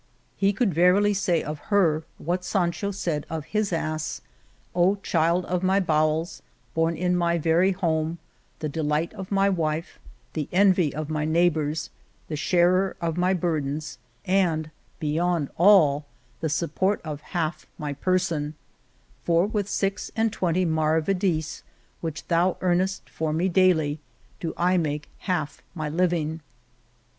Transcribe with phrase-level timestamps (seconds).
[0.35, 5.61] He could verily say of her what Sancho said of his ass:*' O child of
[5.61, 6.41] my bowels,
[6.73, 7.71] born in 77 The Cave of Montesinos my very
[8.03, 8.17] home,
[8.57, 9.99] the delight of my wife,
[10.33, 11.91] the envy of my neighbors,
[12.29, 16.05] the sharer of my burdens, and, beyond all,
[16.39, 18.55] the support of half my person;
[19.23, 21.61] for, with six and twenty maravedis,
[21.99, 23.99] which thou earnest for me daily,
[24.39, 26.41] do I make half my living."